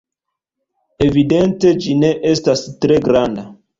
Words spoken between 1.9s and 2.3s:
ne